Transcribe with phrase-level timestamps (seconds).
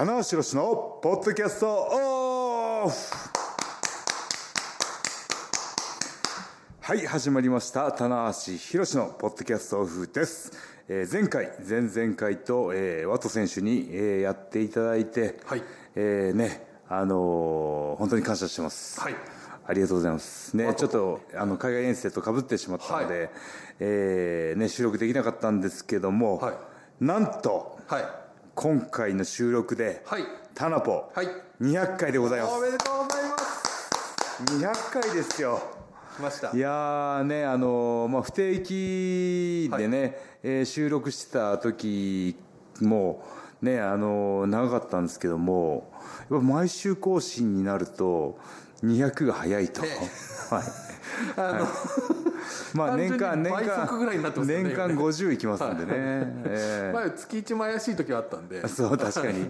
[0.00, 2.94] 棚橋宏のポッドキャストオフ
[6.80, 7.92] はい始まりました。
[7.92, 10.52] 棚橋宏のポッドキャストオフです、
[10.88, 15.62] えー前回前々回と、えーワト選手に、えーやっていただいて、はい。
[15.94, 18.98] えーねあのー本当に感謝してます。
[19.02, 19.14] はい。
[19.66, 20.56] ありがとうございます。
[20.56, 23.30] ねちょっとあの海外遠征とかぶってしまったので、は
[23.80, 26.54] えーね、収録できなかったんですけども、はい。
[27.04, 28.19] なんとはい
[28.60, 30.22] 今回の収録で、はい。
[30.54, 31.26] タナポ、はい。
[31.62, 34.44] 200回でございまおめでとうございます。
[34.46, 35.62] す200回ですよ。
[36.18, 36.54] 来ました。
[36.54, 42.36] いやーねあのーまあ、不定期でね、えー収録してた時
[42.82, 43.24] も
[43.62, 45.90] ねあのー長かったんですけども
[46.30, 48.38] やっぱ毎週更新になると
[48.84, 49.88] 200が早いと、ね。
[50.50, 50.62] はい。
[51.36, 51.66] あの、
[52.74, 53.86] まあ年間年間。
[53.86, 54.64] 速ぐらいになってますよね。
[54.64, 58.66] 年間今ね50いきますんでね、え前月一も怪しい時はあったんで。
[58.68, 59.48] そう確かに。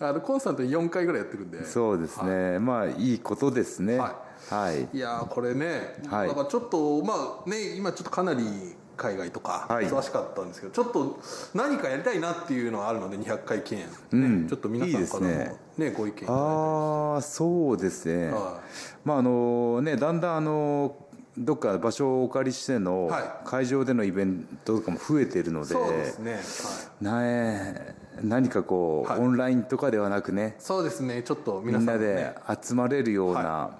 [0.00, 1.58] あのコンスタントに4回ぐらいやってるんで。
[1.58, 3.98] ーそうですね、まあいいことですね。
[3.98, 4.88] ははい。
[4.92, 6.28] いやーこれね、はい。
[6.28, 9.86] だからちょっとまあね今ちょっとかなり海外とかはい。
[9.86, 11.20] 忙しかったんですけど、ちょっと
[11.54, 14.48] 何かやりたいなっていうのがあるので200回記念、ねうん。
[14.48, 15.94] ちょっと皆さんからのいいですね。
[15.96, 18.60] ご意見いただいああそうですね、は
[19.04, 20.96] まああのねだんだんあの
[21.36, 27.04] どっか場所をお借りしてのは会場でのイベントとかも増えているので,、てそうですね、はい。
[27.04, 29.20] なえ何かこう、はい。
[29.20, 31.22] オンラインとかではなくねそうですね。
[31.22, 33.70] ちょっとみ皆さん、ね、んなで集まれるような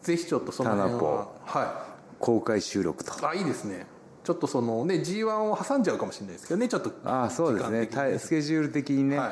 [0.00, 1.86] ぜひちょっとその辺はは
[2.18, 3.86] 公開収録と、いあいいですね。
[4.24, 8.18] ちょっとそのね G1 を挟んじゃうかもしれないですけどねちょっとああそうですね。
[8.18, 9.18] スケジュール的にね。
[9.18, 9.28] はい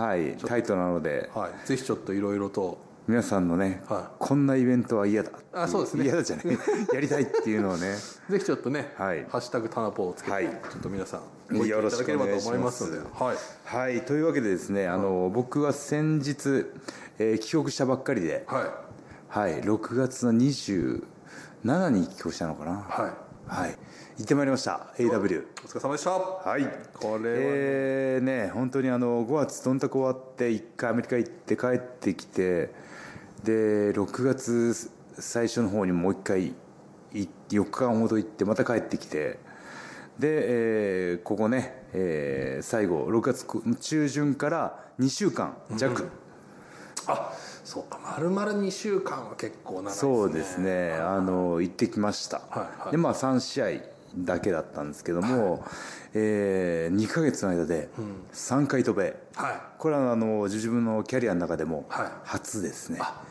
[0.00, 0.22] はい。
[0.24, 1.30] はいタイトなので。
[1.34, 1.66] はい。
[1.66, 6.04] ぜひちょっといろいろと皆さんのね、はこんなイベントは嫌だあそうですね。
[6.04, 6.46] 嫌だじゃない。
[6.94, 7.96] やりたいっていうのをね。
[8.30, 9.26] ぜひちょっとね「はい。
[9.28, 10.46] ハッシュタグタナポ」をつけて、はい。
[10.46, 11.20] ちょっと皆さん
[11.54, 12.98] ご意見いただければと思いますので。
[13.12, 13.36] はい。
[13.64, 14.00] はい。
[14.06, 16.66] というわけでですねあの、僕は先日、
[17.18, 18.64] えー帰国したばっかりで、はい。
[19.28, 21.02] はい、6月の27
[21.90, 22.86] に帰国したのかな。
[22.88, 23.24] はい。
[23.46, 23.78] はい。
[24.16, 24.94] 行ってまいりました。
[24.96, 26.10] AW お疲れ様でした。
[26.10, 26.62] はい。
[26.94, 27.24] これはね。
[27.28, 32.70] えーね本当にあの5月どんたく終わって1回アメリカ行って帰ってきて
[33.44, 36.46] で6月最初の方にもう1回
[37.12, 39.38] い4日間ほど行ってまた帰ってきて
[40.18, 43.46] で、えーここね、えー最後6月
[43.80, 46.08] 中旬から2週間弱、
[47.06, 47.32] あ
[47.64, 50.00] そうか丸々2週間は結構長いですね。
[50.00, 50.92] そうですね。
[50.94, 52.90] あの行ってきました、はいはい。
[52.92, 53.66] でまあ3試合
[54.16, 55.64] だけだったんですけども、
[56.14, 57.88] え2ヶ月の間で
[58.32, 59.60] 3回飛べ、はい。
[59.78, 62.06] これはあの自分のキャリアの中でもはい。
[62.22, 63.22] 初ですね、あ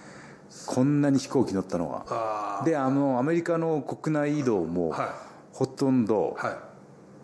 [0.66, 2.06] こんなに飛行機乗ったのは。
[2.10, 5.16] あであのアメリカの国内移動もは
[5.52, 6.38] ほとんど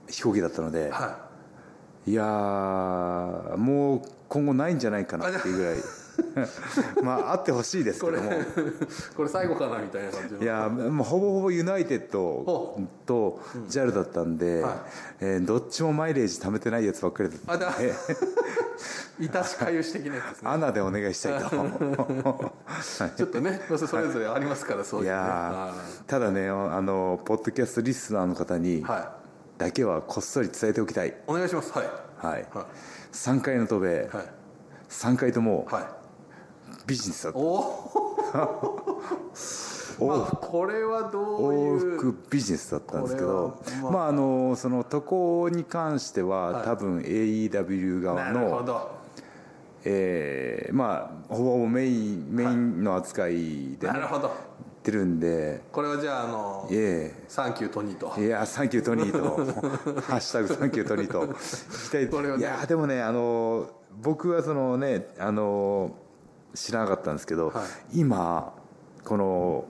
[0.09, 1.17] 飛行機だったので、は
[2.05, 2.11] い。
[2.11, 5.75] い、やーもう今後ないんじゃないかなっていうぐらい
[7.03, 8.31] まああってほしいですけこれども。
[9.15, 10.41] これ最後かなみたいな感じの。
[10.41, 14.73] いやもうほぼほぼユナイテッドほと JAL だったんで、はい。
[15.21, 17.35] えーどっちもマイレージ貯めてないやつばっかりだ。
[17.35, 17.93] ったんで
[19.19, 20.49] いたしかゆし的なやつですね。
[20.49, 21.49] アナでお願いしたいと。
[23.17, 25.09] ちょっとねそれぞれありますからそういうね。
[25.09, 29.17] いやーただねあのポッドキャストリスナーの方には
[29.57, 31.71] だけはこっそり伝えておきたい、いお願いします。
[31.73, 31.85] はい。
[32.17, 32.45] はい。
[32.53, 32.65] は
[33.11, 34.25] 3回の渡米、いはい。
[34.89, 35.98] 3回ともはい
[36.89, 37.39] ビジネスだった。
[37.39, 37.43] お
[40.01, 43.91] おまあこれはどう往いう復ビジネスだったんですけどまあ。
[43.91, 48.99] まああのその渡航に関しては、多分 AEW 側なるほの、ど。
[49.85, 54.31] えーまあほぼほぼメインメインの扱いで、ねなるほど。
[54.83, 55.61] てるんで。
[55.71, 58.13] これはじゃああのえサンキュートニーと。
[58.17, 59.35] えいやサンキュートニーと
[60.03, 62.39] 「ハッシュタグサンキュートニーと聞きたい。
[62.39, 63.67] いやでもねあの
[64.01, 65.91] 僕はそのねあの
[66.53, 67.63] 知らなかったんですけど、は
[67.93, 68.53] 今
[69.03, 69.65] この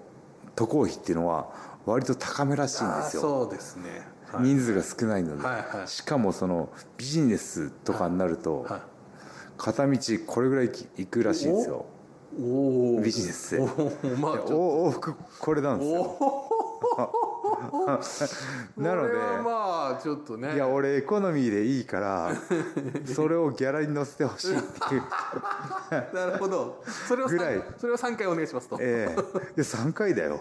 [0.56, 1.50] 渡航費っていうのは
[1.86, 3.22] 割と高めらしいんあですよ。
[3.22, 4.08] そうですね。
[4.32, 4.44] はい。
[4.44, 5.88] 人数が少ないので、はいはい。
[5.88, 8.82] しかもそのビジネスとかになると、はい。
[9.58, 11.86] 片道これぐらい行くらしいんですよ。
[12.40, 13.56] おおビジネス。
[13.58, 13.68] でおお
[14.18, 16.18] まあ往復これなんですよ
[18.78, 19.14] なので
[19.44, 20.54] まあちょっとね。
[20.54, 22.32] いや俺エコノミーでいいから
[23.06, 25.04] それをギャラに乗せてほしいっていう。
[26.16, 26.82] なるほど。
[27.08, 27.56] それをぐらい。
[27.58, 28.78] 三それを3回お願いしますと。
[28.80, 29.56] ええ。
[29.56, 30.40] で3回だよ。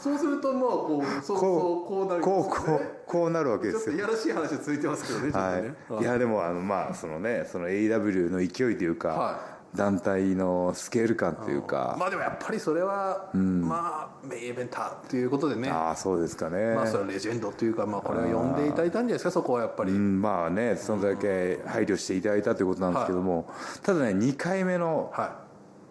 [0.00, 1.46] そうするとまあこうそうそ
[1.84, 5.74] うこうなるこうこうこうなるわけちょっとですよいやらしい話続いてますけどねね。
[5.88, 15.70] はい、いやでもあのまあそのねその AW の勢いというか、は団体のスケール感というか、まあでもやっぱりそれは、まあメインイベンターっていうことでね。
[15.70, 23.48] ああそうですかね、まあそれはレジェンドというかまあこれは呼んでいただいたんじゃないですかそこはやっぱり、うん、まあねそのだけ配慮していただいたということなんですけども、
[23.82, 25.40] ただね2回目のは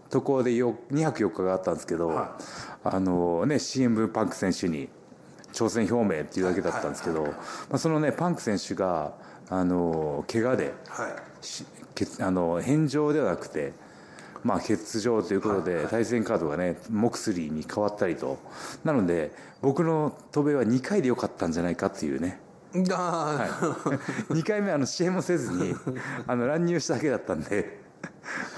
[0.09, 2.37] ところでよ2泊4日があったんですけど、は
[2.83, 4.89] あのね CM パンク選手に
[5.53, 7.31] 挑戦表明っていうだけだったんですけど、ま
[7.73, 9.13] あ、そのねパンク選手が
[9.49, 11.11] あの怪我でいはい
[12.19, 13.73] あの返上ではなくて、
[14.43, 18.37] まあ、欠場ということで、対戦カードがねモクスリーに変わったりと。
[18.83, 22.39] なので僕の渡米は2回でよかったんじゃないかっていうね。
[22.91, 23.97] あー。
[24.35, 25.75] 2回目あの支援もせずに
[26.27, 27.79] あの乱入しただけだったんで、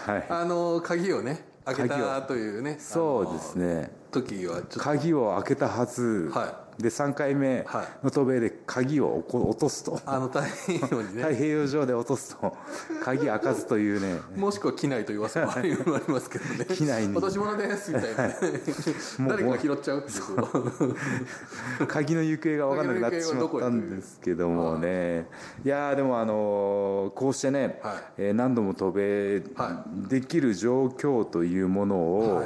[0.06, 3.92] はい、あの鍵をね開け鍵たというねそうですね。
[4.12, 4.80] 時はちょっと。
[4.80, 7.66] 鍵を開けたはず、はで3回目
[8.02, 10.00] の渡米で鍵を落とすと。
[10.06, 11.24] あの大変ようにね。
[11.28, 12.56] 太平洋上で落とすと
[13.04, 14.22] 鍵開かずというね。
[14.38, 15.76] もしくは機内と言わせもあり
[16.08, 16.66] ますけどね。
[16.70, 18.34] 機内に落とし物ですみたいな。
[19.28, 21.86] 誰かが拾っちゃうっていう。
[21.88, 25.28] 鍵の行方が分からなくなってしまったんですけどもね。
[25.66, 28.04] いやーでもあのーこうしてね、はい。
[28.18, 32.44] えー何度も渡米はできる状況というものを、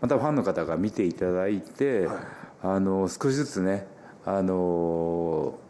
[0.00, 2.16] またファンの方が見ていただいて、はい
[2.62, 3.86] あのー少しずつね
[4.24, 5.66] あのー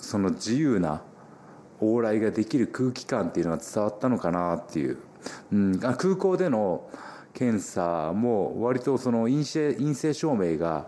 [0.00, 1.02] その自由な
[1.80, 4.98] 往来ができる空気感っていうのが伝わったのかなっていう、
[5.52, 6.88] うん、あ空港での
[7.34, 10.86] 検査も割とその陰性陰性証明が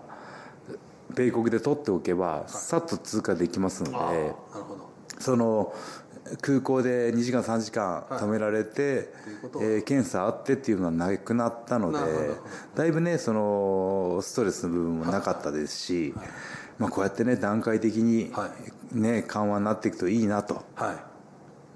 [1.14, 4.32] 米国で取っておけばさっと通過できますので、あーなる
[4.64, 4.90] ほど。
[5.18, 5.74] その
[6.40, 8.22] 空港で2時間3時間はい。
[8.22, 9.10] 止められて、
[9.52, 11.98] はえー検査あってっていうのはなくなったので
[12.74, 16.14] だいぶねそのストレスの部分もなかったですし、
[16.78, 18.50] まあ、こうやってね段階的に、は
[18.92, 20.64] ね、緩和になっていくといいなと。
[20.74, 21.04] は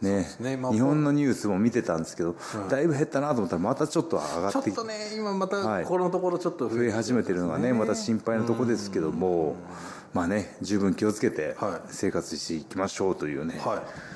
[0.02, 0.04] い。
[0.04, 0.26] ね。
[0.40, 0.56] ね。
[0.56, 2.36] まあ日本のニュースも見てたんですけど、
[2.68, 5.84] だいぶ減ったなと思ったらまたちょっと上がってきちょっとね今まはい。
[5.84, 9.56] たこのところちょっと増え始めてるのがねまた心配なとこですけども
[10.12, 11.88] まあね十分気をつけてはい。
[11.88, 14.13] 生活していきましょうというね、はい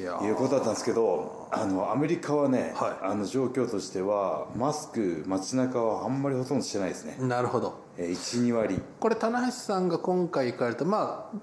[0.00, 3.06] いうことだったんですけどあのアメリカはね、はい。
[3.06, 7.78] あの状況としてはマスク街中はあんまりほとんどしてないですね、なるほど。
[7.98, 8.80] えー12割。
[9.00, 11.36] これ棚橋さんが今回行かれたまあ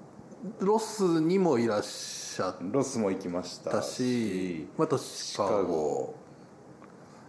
[0.58, 6.14] ロスにもいらっしゃっロスも行きましたたしまたシシカゴ。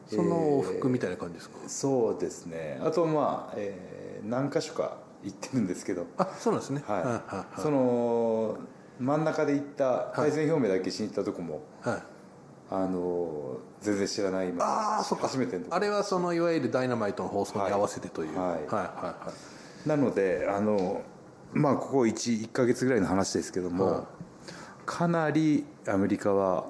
[0.07, 2.81] その往復みたいな感じですか、そうですね。
[2.83, 6.05] あとまあ、えー何箇所か行ってるんですけど。
[6.17, 6.83] あそうなんですね。
[6.87, 8.57] はい、はいはその
[9.01, 12.03] 真ん中で行った対戦表明だけしに行ったとこも、いはい。
[12.69, 15.27] あの全然知らない今ああそっか。
[15.27, 18.39] 初めてのあれはそのいわゆるダイナマイトの放送に合わせてという。
[18.39, 18.49] はい。
[18.51, 18.71] はいはい
[19.25, 19.33] は
[19.85, 19.89] い。
[19.89, 21.01] なのであの
[21.51, 24.03] まあここ 1, 1ヶ月ぐらいの話ですけども、はい。
[24.85, 26.65] かなりアメリカは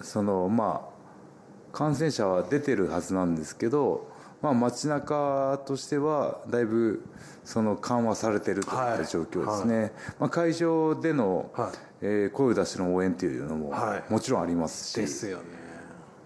[0.00, 4.08] そのまあ感染者は出てるはずなんですけど、
[4.46, 7.02] まあ、街中としてはだいぶ
[7.44, 11.70] その緩和されてるといった状況ですね、まあ、会場での、はい。
[12.02, 14.12] えー声を出しての応援というのもはい。
[14.12, 15.44] もちろんありますし、ですよね。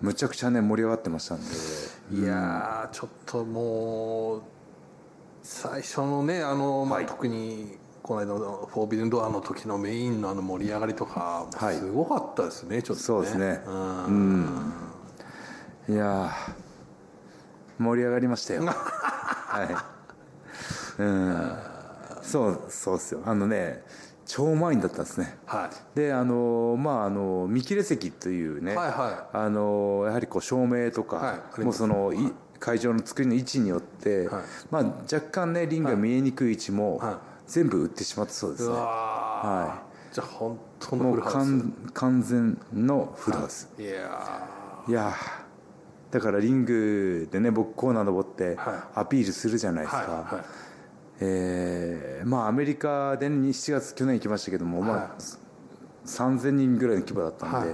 [0.01, 1.47] むちゃくちゃね盛り上がってましたんで。
[2.13, 4.43] いやーちょっともう
[5.43, 7.07] 最初のねあの、まあはい。
[7.07, 11.77] 特にこの間の「フォービデンドア」の時のメインのあの盛り上がりとかはい。
[11.77, 13.05] すごかったですね、ちょっとね。
[13.05, 13.63] そうですね。
[13.67, 13.71] う
[14.11, 14.73] ん。
[15.89, 16.70] いやー
[17.81, 18.65] 盛り上がりましたよ。
[18.69, 19.65] は
[20.99, 21.03] い。
[21.03, 21.57] うん。
[22.23, 23.23] そうそうですよ。
[23.25, 23.83] あのね
[24.27, 25.39] 超満員だったんですね。
[25.47, 25.97] はい。
[25.97, 32.33] であのまああの見切れ席というね、はいはあのやはりこう照明とか、はいもうその、い。
[32.61, 34.43] 会場の作りの位置によって、はい。
[34.71, 37.15] まあ、若干ねリングが見えにくい位置も、はい。
[37.47, 38.69] 全部売ってしまったそうです。
[38.69, 39.83] ねは
[40.13, 43.87] じゃあ本当のフルハウ完完全のフルハウス、スい。
[43.87, 43.93] や
[44.89, 45.40] いやー
[46.11, 50.45] だからリングでね僕コーナー登ってはアピールするじゃないーですか、はいはい。
[51.21, 55.01] えーまあアメリカでね7月去年行きましたけども、まはい。
[55.03, 55.15] あ
[56.07, 57.69] 3000人ぐらいの規模だったんで、はい。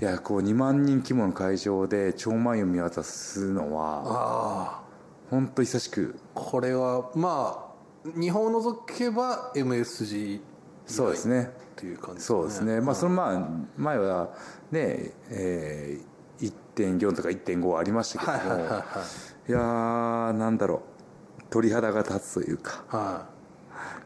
[0.00, 4.82] い、やこう2万人規模の会場で超満員を見渡すのはああ
[5.30, 6.18] 本当久しく。
[6.34, 7.72] これはま
[8.04, 10.40] あ日本を除けば MSG
[10.86, 11.50] そうですね。
[11.76, 14.30] っていう感じですそうですね、まあそのまあ前は
[14.70, 16.15] ね、えー、
[16.76, 19.50] 1.4とか1.5ありましたけども、はいはいはいはい。
[19.50, 21.42] いやーなんだろう。
[21.48, 22.84] 鳥肌が立つというか。
[22.88, 23.26] は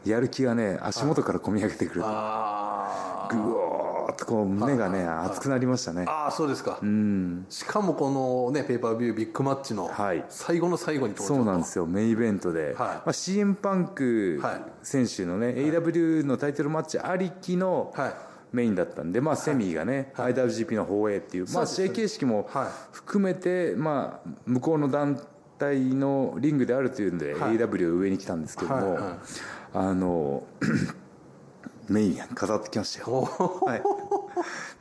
[0.05, 0.09] い。
[0.09, 6.05] やる気がね足元から込み上げてくるあぐおーっとこう胸がね熱くなりましたね。
[6.07, 7.45] ああそうですか、うん。
[7.49, 10.25] しかもこのねペーパービュービッグマッチのはい。
[10.29, 12.75] 最後の最後に登場そうなんですよメインイベントで、はい。
[12.77, 14.61] まあ、CM パンクはい。
[14.81, 18.13] 選手のね、AW のタイトルマッチありきのはい
[18.51, 22.67] メインだったんで、まあ、セミがね、IWGP の放映っていう、まあ、試合形式もはい。
[22.91, 25.21] 含めて、まあ、向こうの団
[25.57, 27.57] 体のリングであるというんで、はい。
[27.57, 29.13] AW 上に来たんですけども、はいはい。
[29.73, 30.43] あの
[31.87, 33.23] メイン飾ってきましたよ。
[33.65, 33.81] はい、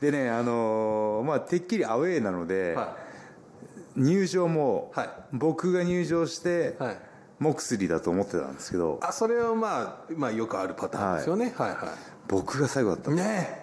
[0.00, 2.96] でね、あのまあ、てっきりアウェーなので、は
[3.96, 5.10] 入場も、はい。
[5.32, 6.98] 僕が入場して、いはい。
[7.38, 9.00] モクスリーだと思ってたんですけど。
[9.02, 11.54] あそれはまあまあよくあるパターンですよね。
[11.56, 11.70] はい。
[11.70, 11.94] は
[12.28, 13.59] 僕が最後だったいね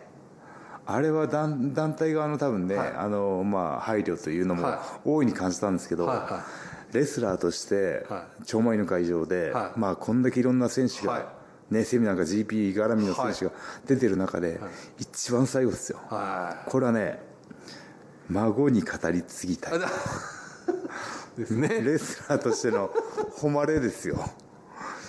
[0.88, 2.94] あれは団団体側の多分ね、はい。
[2.96, 4.80] あのまあ、配慮というのもはい。
[5.06, 6.46] 大いに感じたんですけど、はいは
[6.94, 9.80] レスラーとしては超満員の会場で、はい。
[9.80, 11.74] まあ、こんだけいろんな選手が、はい。
[11.74, 13.52] ね、セミなんか GP 絡みの選手が
[13.86, 14.60] 出てる中で、
[14.98, 17.20] 一番最後ですよ、はこれはね
[18.30, 19.82] 孫に語り継ぎたいい。
[21.38, 21.68] ですね。
[21.68, 22.90] レスラーとしての
[23.42, 24.18] 誉れですよ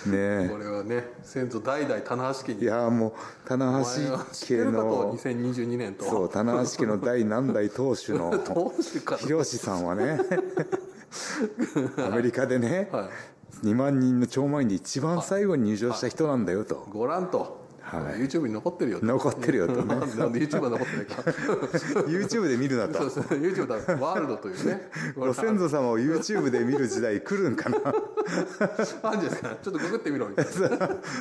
[0.05, 2.61] ねこれはね先祖代々棚橋家に。
[2.61, 3.13] いやもう
[3.47, 10.19] 棚橋家の2022年とそう棚橋家の第何代当主のどうしてかヒロシさんはね
[11.97, 13.09] アメリカでね、はい。
[13.63, 18.21] 2万人の超満員で一番最後に入場した人なんだよと、ご覧と、はい。
[18.21, 19.05] YouTube に残ってるよと。
[19.05, 19.95] 残ってるよとね。
[20.17, 21.21] なんで YouTube は残ってないか。
[22.07, 23.09] YouTube で見るなと。
[23.09, 23.75] そうですね YouTube だ。
[23.95, 24.89] ワールドというね。
[25.17, 27.77] ご先祖様を YouTube で見る時代来るんかな。
[27.77, 27.97] ある
[28.85, 29.57] じゃないですか。
[29.61, 30.29] ちょっとググってみろ。
[30.29, 30.51] みたいな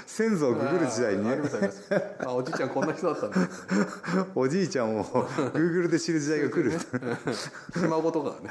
[0.07, 1.25] 先祖をググる時代に。
[1.25, 1.39] ね
[2.21, 3.49] あおじいちゃんこんな人だったんだ。
[4.35, 6.71] おじいちゃんを Google で知る時代が来る。
[6.71, 8.51] ひ孫とかね。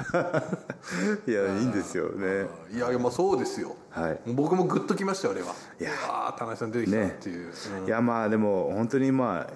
[1.26, 2.46] いやいいんですよね。
[2.70, 4.20] いやいやまあそうですよはい。
[4.26, 5.54] 僕もグッときましたよあれは。
[5.80, 5.90] いや。
[6.08, 7.86] ああ田中さん出てきたっていう、うん。
[7.86, 9.50] いやまあでも本当にまあ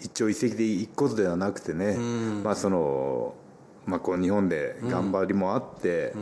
[0.00, 1.96] 一朝一夕で行くことではなくてね、
[2.42, 3.34] まあその
[3.86, 6.14] まあこう日本で頑張りもあって、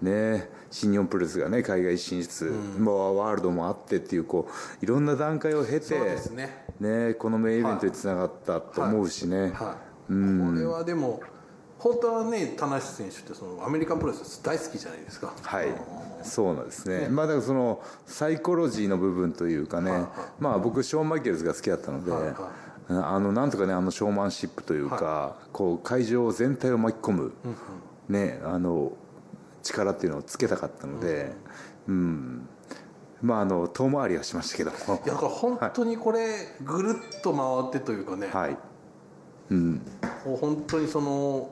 [0.00, 4.48] ね新日本プロレスがね海外進出、まあワールドもあってっていうこ
[4.80, 5.98] ういろんな段階を経て
[6.34, 6.68] ね。
[6.80, 11.20] ねこのメインイベントにつながったと思うしね、はい、これはでも
[11.78, 15.32] 本当はね田無選手ってそのアメリカンプロレス大好きじゃないですか。
[15.42, 15.66] はい、
[16.28, 20.04] そうなんですね、まあだからそのサイコロジーの部分というかね、
[20.38, 22.34] まあ僕ショーン・マイケルズが好きだったので、はいはい。
[22.90, 27.32] あのなんとかねあのショーマンシップというか、こう会場全体を巻き込む、
[28.08, 28.92] ねあの
[29.62, 31.32] 力っていうのをつけたかったので、
[31.86, 32.48] うん
[33.20, 34.70] まああの遠回りはしましたけど。
[34.70, 38.56] もいやだから本当にこれぐるっと回ってというかね、はい、
[39.50, 39.82] うん、
[40.40, 41.50] 本当にその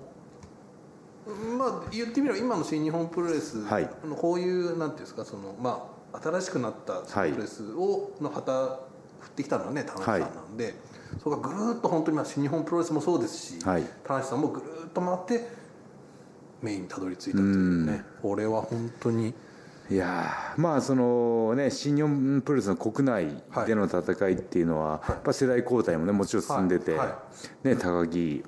[1.58, 3.56] まあ言ってみれば今の新日本プロレス、
[4.04, 8.80] のこういうなんていうんですかそのまあ新しくなったプロレスを、の旗
[9.20, 10.74] 振ってきたのはね田中さんなんで、
[11.18, 13.84] そこがぐるっと本当にまあ新日本プロレスもそうですし、はい。
[14.04, 15.48] 田中さんもぐるっと回って
[16.62, 18.04] メインにたどり着いたというね。
[18.22, 19.34] これは本当に。
[19.88, 27.08] いやーまあそのね新日本プロレスの国内での戦いっていうのは、やっぱ世代交代もねもちろん進んでて、はい。
[27.08, 27.18] は
[27.62, 28.44] ね、高木、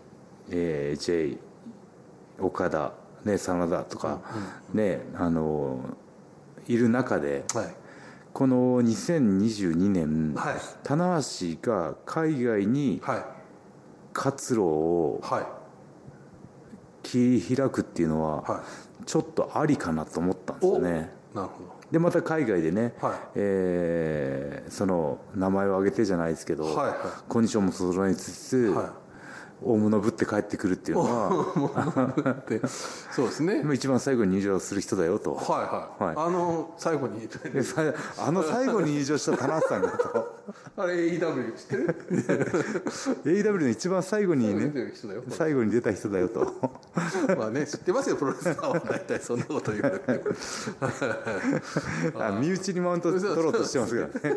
[0.51, 1.39] えー、J
[2.41, 2.93] 岡田、
[3.25, 4.21] ね、真田とか、
[4.73, 5.81] ねあの
[6.67, 7.75] いる中ではい。
[8.33, 10.55] この2022年、はい。
[10.85, 13.25] 棚橋が海外にはい。
[14.13, 15.47] 活路をはい。
[17.03, 18.63] 切り開くっていうのは、は
[19.07, 21.11] ちょっとありかなと思ったんですよね。
[21.33, 21.79] いなるほど。
[21.91, 23.19] でまた海外でね、はい。
[23.37, 26.97] えーその名前を挙げてじゃないですけど、はいはい。
[27.27, 28.93] コンディションも整えつつ、は
[29.63, 32.61] 大物ぶって帰ってくるっていうのはで
[33.11, 33.61] そうですね。
[33.61, 35.35] 今一番最後に入場する人だよと。
[35.35, 36.29] はいはい、はい。
[36.29, 37.29] あの最後に
[38.19, 40.39] あの最後に入場した田中さんがと。
[40.77, 41.97] あれ AEW 知ってる？
[43.25, 44.93] AW の一番最後に出ね
[45.29, 46.55] 最後に出た人だよと。
[47.37, 50.03] まあね知ってますよプロレスラーは大体そんなこと言う
[52.19, 54.37] あ身内にマウント取ろうとしてますからね、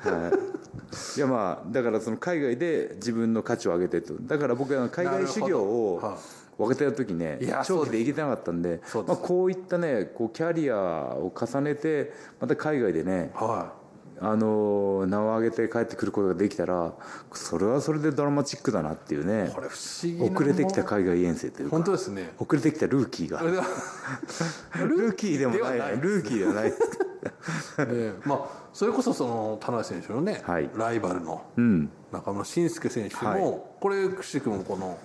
[0.00, 4.22] はい、いやまあだからその海外で自分の価値を上げてと。
[4.22, 6.18] だから僕は海外修行を
[6.58, 13.72] 若手の時ね長期で行けてなかったんでまあ、こういったねこうキャリアを重ねてまた海外でねは
[14.22, 16.92] あの名を上げて帰ってくることができたら
[17.32, 21.76] それはそれでドラマチックだなっていうねいこれ不思議な遅れてきた海外遠征というか。
[21.76, 22.32] 本当ですね。
[22.38, 23.40] 遅れてきたルーキーが。
[24.76, 25.96] ルーキーでもない。
[25.98, 26.70] ルーキーではない。
[27.92, 30.70] ねまあそれこそその田中選手のね、はい。
[30.76, 31.90] ライバルのうん。
[32.12, 33.60] 中村慎介選手も、はい。
[33.80, 34.98] これくしくもこの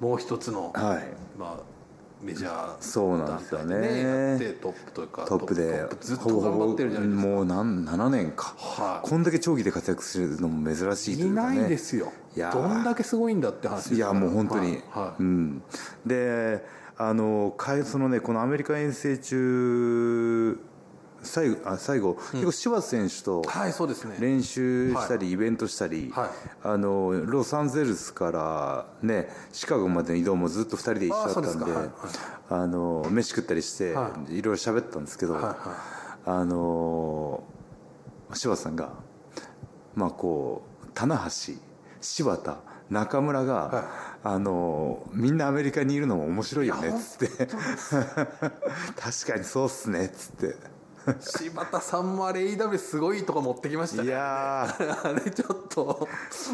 [0.00, 1.04] もう一つの、はい。
[1.38, 1.75] まあ、
[2.22, 4.54] メジャーそうなんですよね。
[4.62, 7.28] トップというかトップでずっと頑張ってるじゃないですか。
[7.28, 9.08] もう何7年か、はい。
[9.08, 11.56] こんだけ長期で活躍するのも珍しいといかね。
[11.56, 12.12] いうないですよ。
[12.34, 12.52] いやー。
[12.54, 14.80] どんだけすごいんだって話いやもう本当に、はい。
[14.92, 15.22] はい。
[15.22, 15.62] うん、
[16.06, 16.64] で
[16.96, 17.54] あの
[17.84, 20.58] そのねこのアメリカ遠征中
[21.26, 23.42] 最後あ最後、結構柴田選手と
[24.18, 26.30] 練習したり、イベントしたり、はい。
[26.62, 31.72] あのロサンゼルスから、ね、シカゴまでの移動もずっと2人で一緒だったんで
[32.48, 34.30] あの飯食ったりして、、はい。
[34.30, 37.44] ろいろ喋ったんですけど、あの
[38.32, 38.90] 柴田さんが、
[39.94, 41.54] まあ、こう棚橋
[42.00, 42.58] 柴田
[42.90, 44.16] 中村が、はい。
[44.28, 47.46] あのみんなアメリカにいるのも面白いよねっつって。
[47.46, 50.46] 確かにそうっすねっつって。
[50.46, 50.50] い
[51.20, 54.12] 柴田さんもあれ AW すごいとか持ってきましたいね。
[54.12, 55.10] やー。
[55.16, 56.08] あれちょっと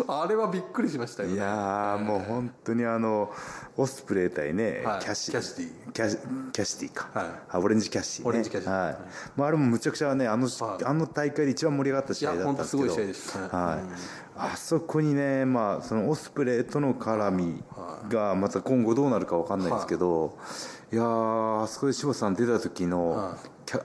[0.09, 3.32] あれはびっくりしましたよいやーもう本当にあの
[3.76, 5.00] オスプレイ対ね、はい。
[5.00, 5.92] キャシキャシティ。
[5.92, 6.18] キャシ
[6.52, 7.26] キャシティか、はい。
[7.50, 8.85] あオレンジキャシティ、ね、オレンジキャシティ。
[8.87, 8.99] はい。
[9.37, 10.85] まあ、あれもむちゃくちゃねあの,、はい。
[10.85, 12.85] あの大会で一番盛り上がった試合だったんですけど。
[12.85, 13.49] いや本当すごい試合でしたね。
[13.50, 14.23] はい。
[14.35, 17.62] あそこにね、まあ、そのオスプレイとの絡み
[18.09, 23.35] がまた今後どうなるか分かんないですけど、い、やーあそこで柴田さん出た時の、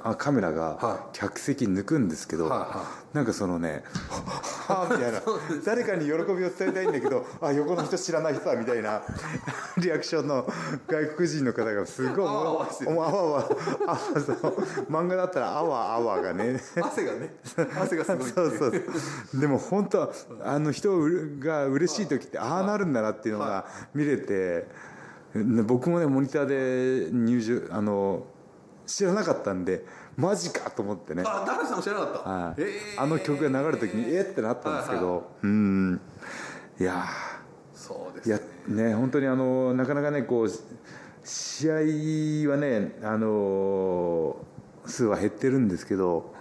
[0.04, 2.84] あカメラがは客席抜くんですけど、はいは
[3.14, 3.84] なんかそのね
[4.68, 5.22] 「は あ」みたいな。
[5.64, 9.02] 誰かに喜びを伝えたいんだけど あ横の人知らない人だみたいな。
[9.78, 10.46] リアクションの
[10.88, 13.50] 外国人の方がすごいあわあわ
[13.88, 14.00] あわ
[14.90, 17.36] 漫画だったら「あわあわ」がね汗がね
[17.80, 20.10] 汗がすごいそいううそうでも本当は
[20.44, 21.00] あの人
[21.40, 24.97] が嬉しい時ってああなるんだなっていうのが見れてね
[25.64, 28.26] 僕もねモニターで入場あの
[28.86, 31.24] 知らなかったんでマジかと思ってね。
[31.26, 32.62] あダルさんも知らなかった、はい。
[32.62, 33.02] えー。
[33.02, 36.02] あの曲が流れた時にえっってなったんですけど、うん。
[36.80, 37.06] いや
[37.74, 38.38] そうですー
[38.70, 40.50] いやね本当にあのなかなかねこう
[41.24, 41.74] 試合
[42.52, 44.38] はねあの
[44.86, 46.34] 数は減ってるんですけど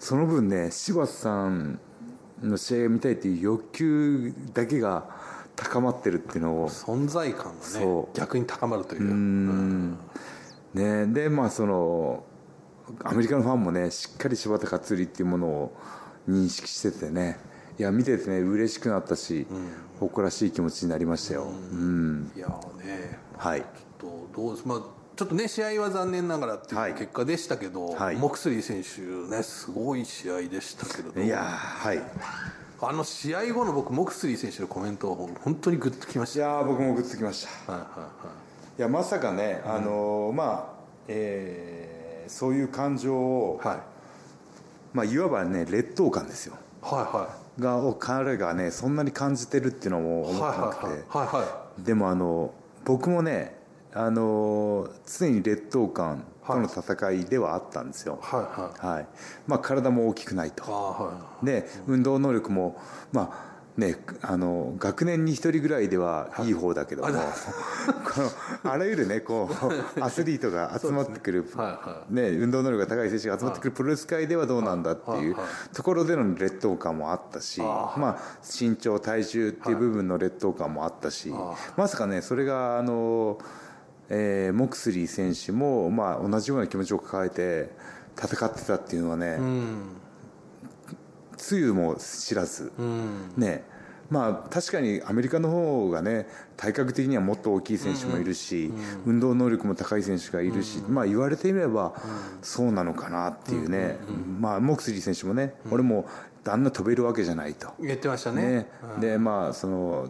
[0.00, 1.78] その分ね柴田さん
[2.42, 5.21] の試合が見たいっていう欲求だけが
[5.62, 6.68] 高まってるっていうのを。
[6.68, 9.98] 存在感がね逆に高まるといううん。
[10.74, 12.24] ねでまあその
[13.04, 15.76] アメリカのファンもねしっかり柴田勝頼っていうものを
[16.28, 17.38] 認識しててね。
[17.78, 19.46] いや見ててね嬉しくなったし、
[19.98, 21.44] 誇らしい気持ちになりましたよ。
[21.44, 23.18] うん、いやーね。
[23.38, 23.60] はい。
[23.60, 24.78] ちょっとどうですまあ
[25.16, 26.90] ちょっとね試合は残念ながらってはい。
[26.90, 28.16] いう結果でしたけど、はい。
[28.16, 29.00] モクスリー選手
[29.34, 32.02] ねすごい試合でしたけれどいやーはい
[32.84, 37.66] あの試合後の僕モクスリー選手のコメント本当にグッときましいやー僕もグッときました。
[37.66, 38.78] たはいはいはい。
[38.78, 43.78] いやまさかね、あのーまあえーそういう感情を、はい。
[44.94, 46.56] まあ、いわばね劣等感ですよ。
[46.80, 51.46] はがを彼がねそんなに感じてるっていうのもいはい思ってなくて、はいはいはい。
[51.46, 52.52] はでもあの
[52.84, 53.61] 僕もね
[53.94, 58.86] あの常に劣等感との戦いではあったんですよ、いはいはい。
[58.86, 59.06] はい。
[59.46, 60.64] まあ、体も大きくないと。
[60.64, 62.80] はで運動能力も
[63.12, 66.52] まあねあの学年に一人ぐらいではいい。
[66.52, 67.18] 方だけども、 こ
[68.64, 69.54] のあらゆるねこう
[70.02, 75.74] アスリートが集まってくる、いはいはね、運動能力が高い選手が集まってくるプロレス界ではどうなんだっていうはいはい。
[75.74, 83.38] ところでの劣等感もあったし、まあ、身長体重っていう部分の劣等感もあったし、あまさかねそれがあの、
[84.14, 87.70] えーモクスリー選手も、まあ、同じような気持ちを抱えて
[88.16, 89.78] 戦ってたっていうのはね、いうん。
[91.38, 93.32] つゆも知らず、うん。
[93.36, 93.64] ね。
[94.10, 96.26] まあ、確かにアメリカの方がね
[96.58, 98.70] 体格的にはもっと大きい選手もいるし、
[99.06, 101.94] 運動能力も高い選手がいるし、まあ、言われてみれば
[102.42, 103.96] そうなのかなっていうね、
[104.38, 106.06] まあ、モクスリー選手もね、俺も
[106.46, 107.72] あんな飛べるわけじゃないと。
[107.80, 108.42] 言ってましたね。
[108.42, 108.66] ね。
[109.00, 110.08] でまあその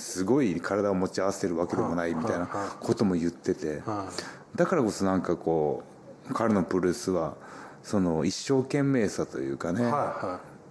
[0.00, 3.82] すごい体を持ち合わせてるわけでもないみたいなことも言ってて。
[3.86, 4.10] は
[4.56, 5.84] だからこそなんかこ
[6.28, 7.34] う彼のプロレスは
[7.82, 9.84] その一生懸命さというかね、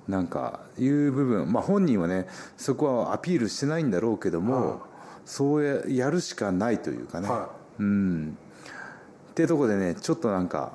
[0.07, 4.81] なんかいう部分、まあ、本人はねそこはアピールしてないんだろうけども、
[5.25, 8.37] そうややるしかないというかね、はうん。
[9.31, 10.73] ってとこでねちょっとなんか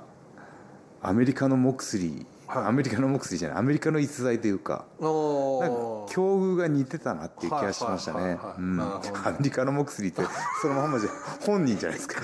[1.02, 8.38] アメリカのモクスリアメリカのモクスリーじゃないアメリカの逸材というかなんかー境遇が似てたなっていう気がしましたね。
[8.40, 10.22] アメリカのモクスリーって
[10.60, 12.20] そのまんまじゃ本人じゃないですか。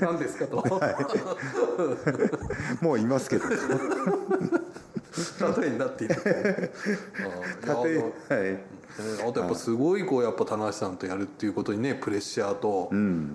[0.00, 0.64] 何ですかと。
[2.82, 3.44] もういますけど
[5.60, 6.72] 例えになっている
[7.66, 8.80] あはい
[9.26, 12.90] あとやっぱすごいこうやっぱ棚橋さんとやるっていうことにねプレッシャーと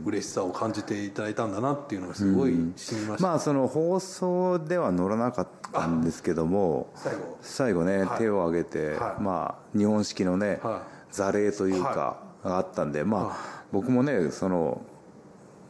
[0.06, 14.82] 嬉しさを感じていただいたんだなっていうのがすごい染みました、まあその放送では乗らなかったんですけども最後最後ね、はい手を挙げて、はいまあ日本式のね、は座礼というか、あったんでまあ、僕もねその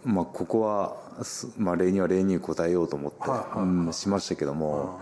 [0.03, 0.95] まあここは、
[1.57, 3.17] まあ、礼には礼に応えようと思って、
[3.57, 4.99] うんしましたけども、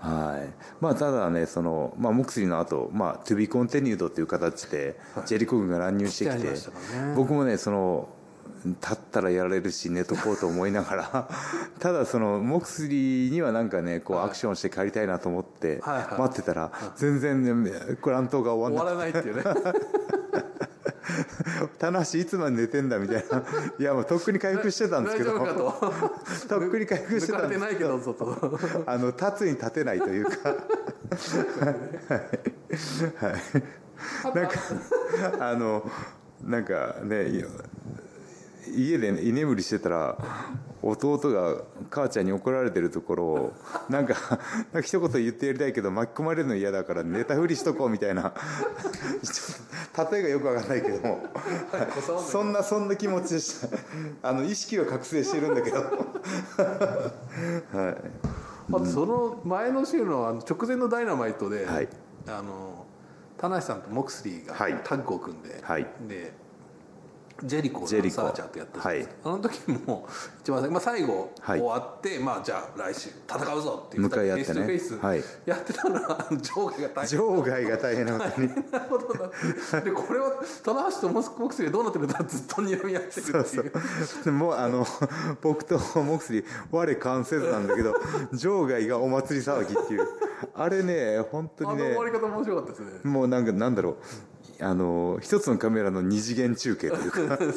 [0.00, 0.48] はい。
[0.80, 7.14] まあ、ただねその、まあ、モクスリーの後、まあ To be continued という形でジェリコ軍が乱入してきて、来てありましたからね。
[7.14, 8.08] 僕もねその
[8.64, 11.28] 立ったらやられるし寝とこうと思いながら
[11.80, 17.70] ただそのモクスリーにはなんかねこうアクションして帰りたいなと思って待ってたら全然ね
[18.04, 19.44] 乱闘が終わらないっていうね
[21.78, 23.42] 棚橋いつまで寝てんだみたいな。
[23.78, 25.38] いやもうとっくに回復してたんですけど。
[25.38, 25.74] と。
[26.66, 28.00] っくに回復してたんですけど。
[28.86, 30.30] あの立つに立てないというか。
[33.16, 33.30] は
[34.32, 34.54] い、なんか
[35.40, 35.90] あの
[36.42, 37.26] なんかね
[38.68, 40.18] 家で、ね、居眠りしてたら
[40.82, 43.52] 弟が母ちゃんに怒られてるところを
[43.88, 44.14] なんか
[44.72, 48.32] なんか一言言ってやりたいけど巻き込まれるの嫌だから寝たふりしとこうみたいな。
[50.10, 51.20] 例えがよく分かんないけども。
[52.26, 53.68] そんなそんな気持ちでした。
[54.22, 55.78] あの意識は覚醒してるんだけど。
[55.78, 55.82] は
[57.90, 57.96] い。
[58.72, 61.88] あとその前の週のあの直前の「ダイナマイトで」はい、
[62.28, 62.86] あの
[63.36, 66.32] 棚橋さんとモクスリーがタッグを組んで、はい、で
[67.44, 69.08] ジェリコとアーチャーとやったじゃないです。
[69.08, 70.08] か、あの時も
[70.42, 74.60] 一番、まあ、最後終わって、まあじゃあ来週戦うぞっていう face to
[75.00, 77.18] face やってたのは場外が大変。
[77.18, 78.48] 場外が大変なことに。
[78.48, 79.14] なこと
[79.72, 80.32] だでこれは
[80.64, 83.44] 棚橋とモクスリーどうなってるんだずっと睨み合ってるっていう。
[83.44, 83.64] そう
[84.24, 84.32] そう。
[84.32, 84.86] もうあの
[85.40, 87.94] 僕とモクスリー我関せずなんだけど
[88.32, 90.06] 場外がお祭り騒ぎっていう。
[90.54, 93.10] あれね本当にねあの終わり方面白かったですね。
[93.10, 93.96] もうなんかなんだろう
[94.60, 97.52] あの一つのカメラの二次元中継というか ね、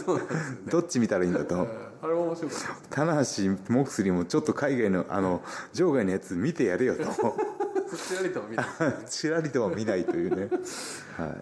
[0.70, 1.68] どっち見たらいいんだと、
[2.02, 5.42] あれ面白かった棚橋モクスリーもちょっと海外のあの
[5.74, 7.04] 場外のやつ見てやれよと。
[7.96, 8.66] ちらりとは見ない。
[9.08, 10.50] ちらりとは見ないというね、
[11.18, 11.36] は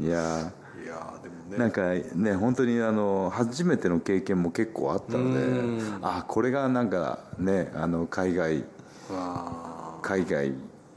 [0.00, 0.52] い、いや
[0.82, 1.58] いやでもね。
[1.58, 8.64] なんかね本当にあの初めての経験も結構あったのであこれがなんかねあの海外
[10.02, 10.52] 海外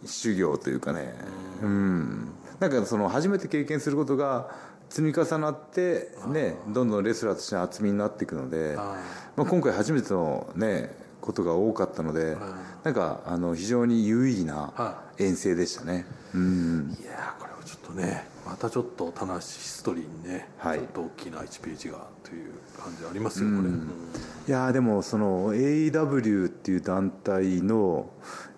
[0.05, 1.13] 修行というかね。
[1.61, 4.49] うんなんかその初めて経験することが
[4.89, 8.75] 積み重なってねどんどんレスラーとして厚みになっていくので
[9.37, 10.89] まあ、今回初めてのね
[11.21, 12.35] ことが多かったので
[12.83, 23.89] なんかあの非常に有意義な遠征でしたね、うん、いやこれはちょっとねまたちょっと田無ヒストリーにね、はい、ちょっと大きな1ページがという感じありますよ、これ、うん、
[24.47, 28.09] いやでもその AEW っていう団体の、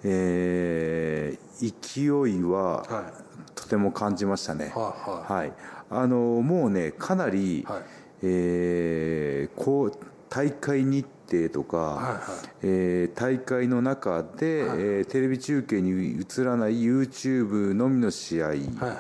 [0.04, 3.29] えー、勢いは、はい
[3.60, 4.72] とても感じましたね。
[4.74, 5.54] はい、はい、
[5.90, 7.82] あのもうねかなり、はい、
[8.24, 9.92] えー、こう
[10.30, 12.22] 大会日程とか、はいはい、
[12.64, 18.98] えー、大会の中で、はい、えー、テレビ中継に映らない YouTube のみの試合、はいはいはい、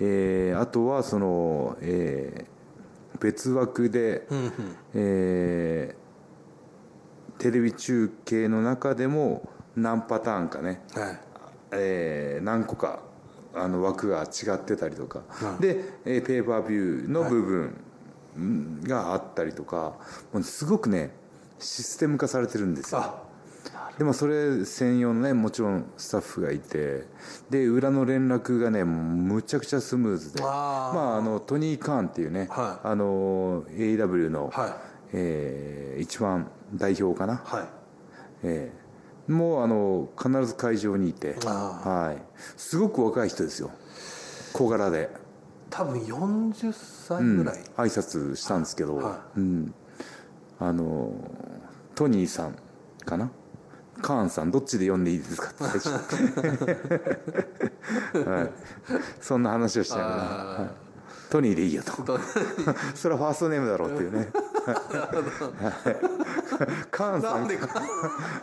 [0.00, 4.52] えー、あとはその、えー、別枠で、うんうん、
[4.94, 11.18] えー、テレビ中継の中でも何パターンかね、はい、
[11.72, 13.08] えー、何個か
[13.54, 15.22] あの枠が違ってたりとか、
[15.60, 17.42] で、えー、ペーパービューの部
[18.36, 19.94] 分があったりとか、
[20.32, 21.10] もうすごくね
[21.58, 23.26] システム化されてるんですよ。
[23.98, 27.04] でもそれ専用のねもちろんスタッフがいて。
[27.50, 30.42] で裏の連絡がねむちゃくちゃスムーズで。
[30.42, 34.72] まああのトニー・カーンっていうね、はい、あの AW の、はい、
[35.12, 37.64] えー、一番代表かな、はい。
[38.44, 38.72] え
[39.30, 42.22] もうあの必ず会場にいて、はい、
[42.56, 43.70] すごく若い人ですよ。
[44.52, 45.08] 小柄で。
[45.70, 49.72] 多分40歳ぐらい、うん、挨拶したんですけど、はい、うん、
[50.58, 51.12] あの
[51.94, 52.56] トニーさん
[53.04, 53.30] かな？
[54.02, 55.62] カーンさんどっちで読んでいいですかって
[58.30, 58.50] はい、
[59.20, 60.70] そんな話をしたから、はい、
[61.30, 61.92] トニーでいいよと。
[62.96, 64.32] それはファーストネームだろうっていうね
[66.90, 67.48] カーンさん。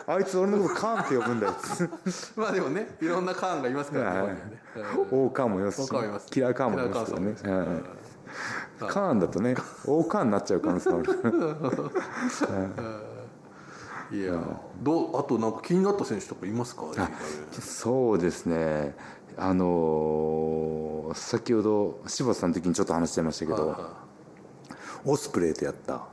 [0.08, 1.56] あいつ俺のことカーンって呼ぶんだよ。
[2.36, 4.38] まあでもねいろんなカーンがいますからね。
[5.12, 5.75] 大カーンもよし
[6.30, 7.36] キラーカーンもよしけどね。
[8.80, 11.03] カーンだとね大カーンになっちゃう可能性ある。
[14.17, 14.41] いや
[14.82, 16.84] どうあとなんか気になった選手とかいますか？
[17.60, 18.95] そうですね。
[19.39, 23.77] あのー、先ほど柴田さんの時にちょっと話しちゃいましたけど、
[25.05, 26.07] オスプレイとやった。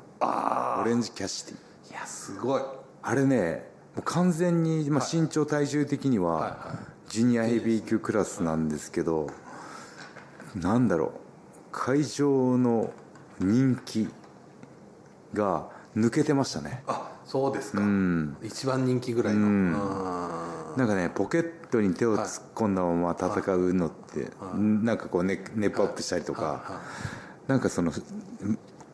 [0.80, 2.62] オレンジキャシティいやすごい。
[3.02, 9.28] あれねもう完全に、まあ、身長体重的には、ジュニアヘビー級クラスなんですけど、
[10.54, 11.10] なんだろう。
[11.70, 12.92] 会場の
[13.40, 14.08] 人気
[15.32, 16.82] が抜けてましたね。
[16.86, 19.72] あそうですか、うん、一番人気ぐらいの、うん、
[20.76, 26.80] なんかねポケットに手を突っ込んだまま戦うのって、はい、なんかこうネネップアップしたりとか、はいは
[27.48, 27.92] い、なんかその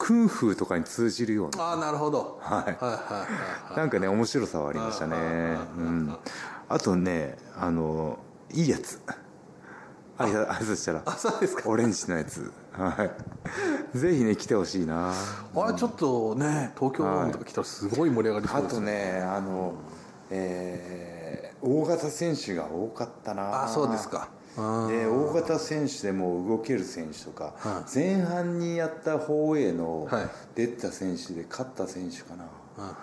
[0.01, 1.63] クンフーとかに通じるような。
[1.63, 2.41] ああなるほど。
[2.41, 2.65] はい。
[2.65, 3.27] はいは
[3.75, 5.17] いなんかね面白さはありましたね。
[5.77, 6.17] うん。
[6.71, 8.19] あとねあの
[8.51, 8.99] いいやつ。
[10.17, 11.03] あい挨拶したら。
[11.05, 11.69] あそうですか。
[11.69, 12.51] オレンジのやつ。
[12.73, 13.11] は
[13.95, 13.99] い。
[13.99, 15.13] ぜひね来てほしいな。
[15.13, 19.75] あれちょっとね東京ドームとか来たらすごい盛り上がりそうです、あとねあの、
[20.31, 23.65] えー、大型選手が多かったな。
[23.65, 30.09] あそうですかで大型選手でも動ける選手とか、はい、前半にやった方への
[30.55, 32.45] 出た選手で勝った選手かな、
[32.83, 32.97] は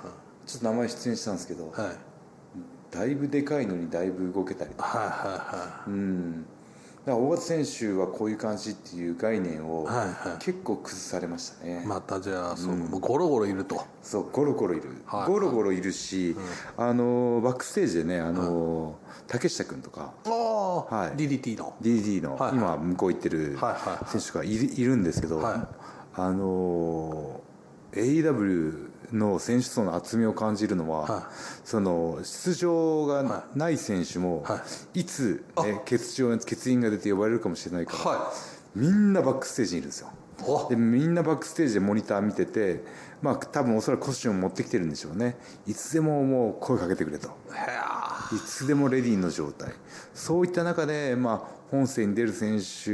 [0.46, 6.46] い、ちょっと名前出演したんですけど、はい、だいぶでかいのにだいぶ動けたりとか、はいはいはい、うん
[7.08, 9.88] だから大型選手はこういう感じっていう概念を
[10.40, 13.82] 結構崩されましたね、はいはい、またじゃあそう、うん、ゴロゴロいると。
[14.04, 16.36] そうゴロゴロいる、はいはい、ゴロゴロいるし、
[16.78, 18.94] うん、あのバックステージでねあの、はい、
[19.26, 20.12] 竹下君とか。
[20.26, 21.76] ああ、はい、DDT の。
[21.82, 23.58] DDT の、はいはい、今向こう行ってる
[24.08, 27.40] 選手がいる,、いるんですけど、あの
[27.94, 31.24] AEW の選手層の厚みを感じるのは、はい、
[31.64, 35.06] その出場がない選手も、はい、い。
[35.06, 38.34] つ、ね、欠場欠員が出て呼ばれるかもしれないから、は
[38.76, 40.10] い、みんなバックステージにいるんですよ。
[40.70, 42.84] でみんなバックステージでモニター見てて
[43.24, 45.36] まあ多分おそらくコスチューム持ってきてるんでしょうね。
[45.66, 47.30] いつでももう声かけてくれと。
[48.36, 49.72] いつでもレディーの状態。
[50.14, 51.42] そういった中で、まあ、
[51.72, 52.92] 本戦に出る選手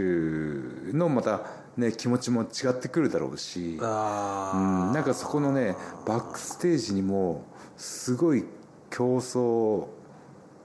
[0.96, 1.42] のまた
[1.78, 7.44] ね、気持ちも違ってくるだろうし、うん、なんかそこのねバックステージにも
[7.78, 8.46] すごい
[8.92, 9.88] 競争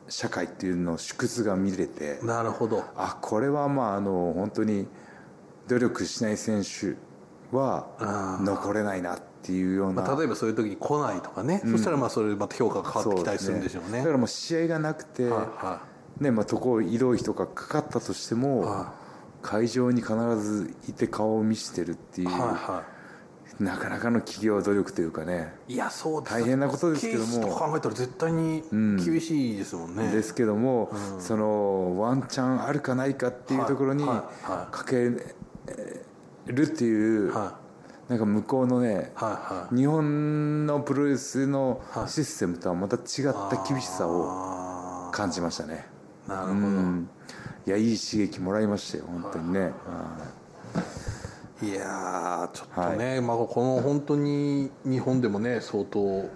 [0.08, 2.84] 社会っていうの縮図が見れてなるほど。
[2.96, 4.86] あこれはまああの本当に
[5.66, 6.96] 努力しない選手
[7.56, 7.86] は
[8.42, 15.80] 残れないなっていうような、まあ、例えばそういう時に来ないとかね、うん、そしたらまあそれまた評価が変わってきたりするんでしょうね、ね、だからもう試合がなくて、はいは
[16.20, 18.97] い、ねまあ、渡航移動費とかかかったとしても、はい
[19.42, 22.84] 会場に必ずいて顔を見せてるっていう、はいは
[23.60, 25.54] い、なかなかの企業努力というかね。
[25.68, 27.48] いやそう大変なことですけども。
[27.48, 35.10] 考えたら絶対に厳しいですもんね、うん、ですけども、うん、そのワンチャンあるかないかっていうところにかけ
[36.46, 37.58] るっていう、は
[38.08, 43.02] い、なんか向こうのね、はいはい、日本のプロレスのシステムとはまた違っ
[43.50, 45.97] た厳しさを感じましたね。
[46.28, 47.08] なるほど、うん。
[47.66, 49.72] いやいい刺激もらいましたよ本当にね、
[51.62, 51.68] い。
[51.68, 56.28] やちょっとね、はい、まあ、この本当に日本でもね相当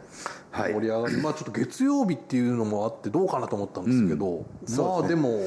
[0.53, 5.41] 盛り上がり、はい、まあちょっと月曜日っていうのもあってどうかなと思ったんですけど、うん、まあでも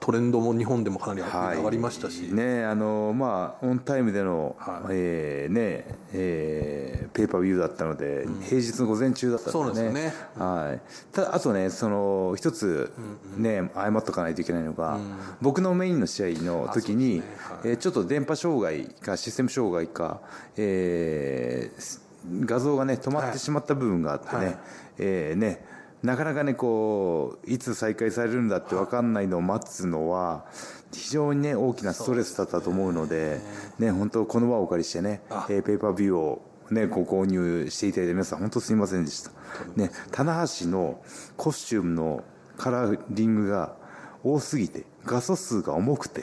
[0.00, 9.64] トレンドも日本でもかなり上がりましたし、はい、ねあのまあオンタイムでの、はい、えー、ねえー、ペーパービューだったので、うん、平日の午前中だったんですね。
[9.64, 10.80] そうですね、はい、
[11.12, 12.92] ただあとねその一つ
[13.36, 17.22] ね、うんうん、謝っとかないといけないのが、うん、僕のメインの試合の時に、ね。
[17.38, 20.20] はい、えー、ちょっと電波障害かシステム障害か、
[20.56, 24.58] えー、画像がね止まってしまった部分があってね、はい、
[24.98, 25.64] えー、ね
[26.02, 30.46] なかなかねこういつ再開されるんだって分かんないのを待つのは
[30.92, 33.40] 非常にね大きなストレスだったと思うので
[33.78, 39.32] ね本当この場をお借りしてね、えー、ペーパービューをね、ご購入していただいて皆さん本当すみませんでした、
[39.74, 41.02] ね、棚橋の
[41.36, 42.22] コスチュームの
[42.56, 43.74] カラーリングが
[44.22, 46.22] 多すぎて画素数が重くて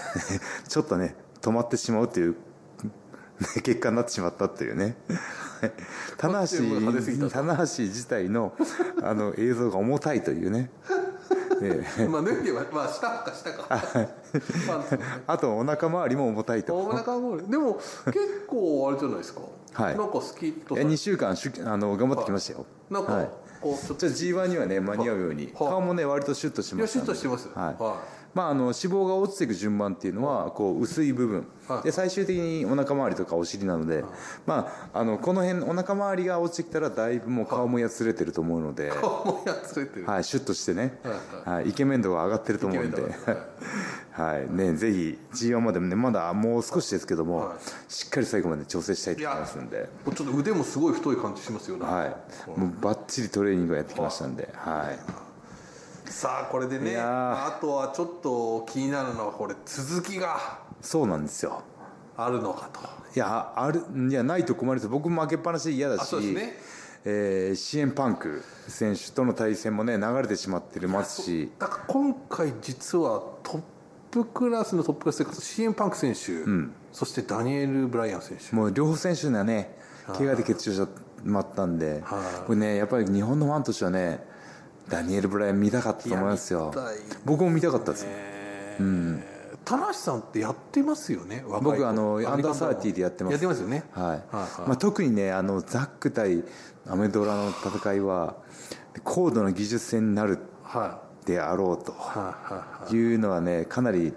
[0.68, 2.36] ちょっとね止まってしまうという
[3.38, 4.96] 結果になってしまったっていうね。
[6.18, 6.58] 棚橋
[7.30, 8.54] 棚橋自体の
[9.02, 10.70] あの映像が重たいというね。
[12.10, 13.66] まあ脱いではまあ下か下か。
[15.26, 16.76] あとお腹周りも重たいと。
[16.76, 17.74] お腹周りでも
[18.06, 19.40] 結構あれじゃないですか。
[19.72, 19.98] はい。
[19.98, 22.66] なんか好きと2週間あの頑張ってきましたよ。
[22.90, 25.52] なんか、はい、こうちょっと G1 にはね間に合うように。
[25.56, 31.46] 顔もね割とシュッとしますシュッとしてますはい、はいまあ、あの脂肪が落ちていく順番っていうのはこう薄い部分。
[31.82, 34.04] で最終的にお腹周りとかお尻なので、
[34.44, 40.98] まあ、あのこの辺お腹周りが落ちてきたらだいぶもう顔もやつれてると思うので顔もやつれてる、はい、シュッとしてね、
[41.46, 43.02] はい、イケメン度が上がってると思うんで。
[44.12, 44.48] はい。
[44.48, 51.84] ね、ぜひ G1 までもねまだもう少しですけども、はい、しっかり最後まで調整したいと思いますんでちょっと腕もすごい太い感じしますよね。
[51.84, 52.04] は
[52.56, 52.60] い。
[52.60, 54.48] もうばっちりトレーニングをやってきましたんで。
[54.54, 55.23] はい
[56.04, 61.62] さあこれでねあとはちょっと気になるのはこれ続きがそうなんですよ。
[62.16, 62.80] あるのかと。
[63.14, 66.58] いやあるいやないと困るです僕も負けっぱなしで嫌だしそうですね。
[67.06, 71.50] えー、シエンパンク選手との対戦もね流れてしまってますし。
[71.58, 73.62] だから今回実はトッ
[74.10, 78.54] プクラスのトップクラスでシエンパンク選手、うん、そしてダニエル・ブライアン選手。
[78.54, 80.88] もう両方選手がね怪我で欠場しち
[81.24, 82.02] まったんで
[82.46, 84.22] これねやっぱり日本のファンとしてはね
[84.88, 86.72] ダニエル・ブライアン見たかったと思いますよ。
[87.24, 88.02] 僕も見たかったです。
[88.04, 88.10] よ、
[88.80, 89.24] うん。
[89.64, 91.42] 田無さんってやってますよね？
[91.46, 93.32] 僕あのアンダーサーティーでやってます。
[93.32, 93.84] やってますよね？
[93.92, 94.22] はい、
[94.66, 96.44] まあ、特にねあのザック対
[96.86, 98.36] アメドラの戦いは
[99.04, 100.38] 高度な技術戦になる
[101.24, 104.12] であろうというのはねかなり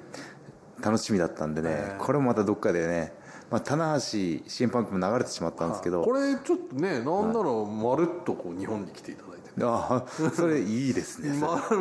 [0.82, 3.13] 楽しみだったんでねこれもまたどっかでね
[3.49, 4.01] まあ、棚橋
[4.45, 9.23] 新パンクも流れてしまったんですけど、これちょっとねなんならまるっとこう日本に来ていた
[9.62, 11.38] ああそれいいですね。
[11.41, 11.74] まあ、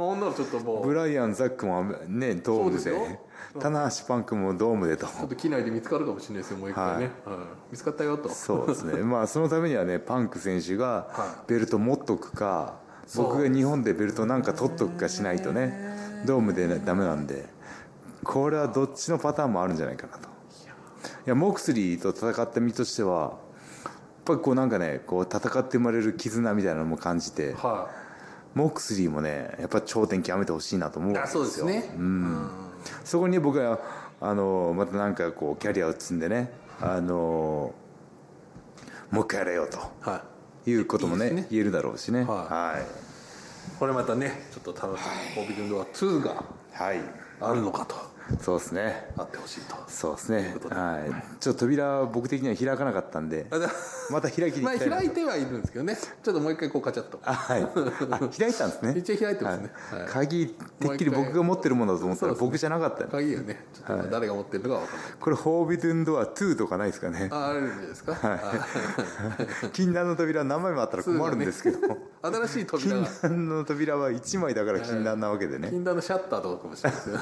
[0.00, 0.86] なんならちょっともう。
[0.86, 3.20] ブライアン・ザックもねドームで。
[3.58, 5.06] 棚橋パンクもドームでと。
[5.06, 8.28] ちょっと機内で見つかるかもしれないですよもう一回ね、はい、うん、見つかったよと。
[8.28, 9.02] そうですね。
[9.02, 11.08] まあそのためにはねパンク選手が
[11.46, 12.76] ベルト持っとくか、
[13.16, 17.48] 僕が日本でベルトなんか取っとくかしないとねドームで、ね、ダメなんで
[18.22, 20.28] これはどっちのパターンもあるんじゃないかなと。
[20.28, 20.28] い
[21.26, 23.38] やモクスリーと戦った身としては
[24.24, 27.88] ぱりこうなんかねこう戦って生まれる絆みたいなのも感じて、は
[28.54, 31.40] い、モクスリーもねやっぱ頂点極めてほしいなと思うんですよ。
[31.40, 32.50] そうですね、うん、
[33.04, 33.78] そこに僕は
[34.20, 37.74] あのまたなんかこうキャリアを積んでねあの
[39.10, 40.22] もう一回やれよと、は
[40.66, 45.02] い、いうこともね、ね、言えるだろうしね、はい、はい、これまたねちょっと楽し
[45.34, 46.44] み「フォービドゥンドア2」が
[47.40, 48.10] あるのかと。
[48.40, 49.10] そうですね。
[49.16, 49.74] あってほしいと。
[49.88, 50.54] そうですね。
[50.70, 51.38] はい。
[51.40, 53.46] ちょっと扉僕的には開かなかったんで
[54.08, 55.96] また開きにまあ開いてはいるんですけどね。
[55.96, 57.18] ちょっともう一回こうカチャッと。
[57.22, 57.66] はい。
[58.38, 58.94] 開いたんですね。
[58.96, 63.66] 一応開いてますね、はい、鍵てっきり僕が持ってるものだと思ったら僕じゃなかった、鍵がね。
[63.74, 67.28] ちょっと誰が持ってるのか分かんない、これホービドゥンドア2とかないですかね。
[67.32, 68.14] ああるんじゃないですか？
[68.14, 68.36] は
[69.64, 69.68] い。
[69.70, 71.78] 禁断の扉何枚もあったら困るんですけど、
[72.22, 73.04] 新しい扉。
[73.04, 75.70] 禁断の扉は1枚だから禁断なわけでね。
[75.70, 76.98] 禁断のシャッターとかかもしれない。
[76.98, 77.18] ですね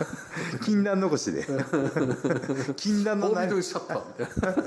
[0.65, 1.47] 禁断残しで。
[2.77, 4.65] 禁断の何シャッターみたい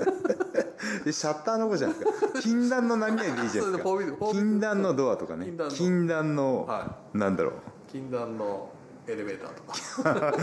[1.06, 1.12] な。
[1.12, 2.41] シャッターの子じゃないですか。
[2.41, 4.32] 禁断の何々でいいじゃないですか。
[4.32, 5.52] 禁断のドアとかね。
[5.70, 7.54] 禁断の、はい、なんだろう
[7.91, 8.70] 禁断の
[9.12, 9.63] エレベーターと
[10.04, 10.38] か。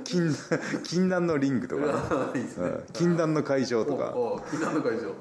[0.04, 0.34] 禁
[0.82, 1.82] 禁断のリングとか、
[2.34, 2.46] ね、
[2.92, 4.14] 禁断の会場とか。
[4.50, 5.14] 禁断の会場。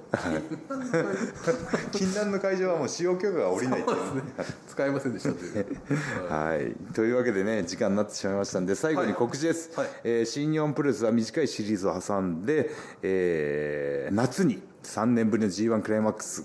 [1.92, 4.16] 禁断の会場はもう使用許可が下りないっていう。
[4.16, 4.22] ね。
[4.68, 5.66] 使えませんでしたという。
[6.30, 6.94] はい。
[6.94, 12.70] というわけでね時間になってしまいましたんで最後に告知です、はいはい、えー、新日本プロレスは短いシリーズを挟んで、
[13.02, 16.44] えー、夏に3年ぶりの g 1クライマックス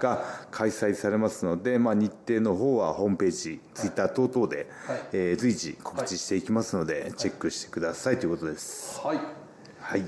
[0.00, 9.00] が開催されますので、まあ、日程の方はホームページ、ツイッター等々で、はい、えー、随時告知していきますので、はい、チェックしてくださいということです。
[9.00, 9.18] はい、
[9.80, 10.04] はい、い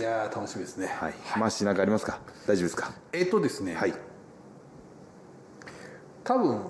[0.00, 0.88] や楽しみですね。
[0.88, 2.20] はい、マーシーなんかありますか？
[2.46, 2.92] 大丈夫ですか？
[3.12, 3.94] えっ、ー、とですね、はい、
[6.22, 6.60] 多分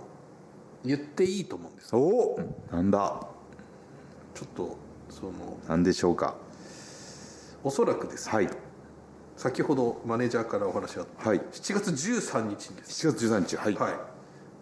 [0.85, 1.95] 言っていいと思うんです。
[1.95, 2.40] おお
[2.71, 3.27] なんだ？
[4.35, 4.77] ちょっと
[5.11, 5.33] その
[5.69, 6.37] 何でしょうか？
[7.62, 8.49] おそらくですね、はい
[9.40, 13.09] 先ほどマネージャーからお話があった、はい、7月13日にです。
[13.09, 13.94] 7月13日はい、はい、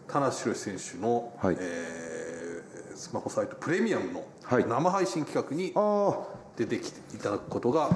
[0.06, 1.56] 田無宏選手の、はい。
[1.58, 5.74] えー、スマホサイトプレミアムの生配信企画に
[6.56, 7.90] 出てきていただくことが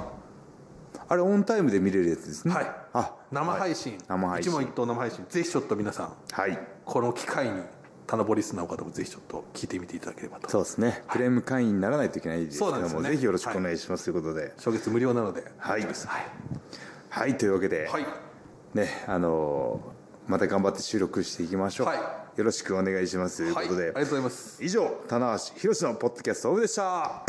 [1.08, 2.52] あれオンタイムで見れるやつですね。
[2.52, 2.66] はい。
[2.94, 4.52] あ生配信、はい、生配信。
[4.52, 5.24] 一問一答生配信。
[5.28, 7.62] ぜひちょっと皆さん、はい、この機会に
[8.12, 10.46] タナボリスナーの方もぜひちょっと聞いてみていただければと。
[10.50, 14.52] そうですね、はい、プレミ会員にならないといけないですけども、ね、ぜひよろしくお願いします、ということで。
[14.58, 15.50] 初月無料なので。
[15.56, 15.94] はい、はい、
[17.08, 18.06] はい、というわけで、はい、
[18.74, 24.62] ねあのー、また頑張って収録していきましょう、はい、よろしくお願いしますということで、ありがとうございます。
[24.62, 27.24] 以上棚橋宏のポッドキャストオフでした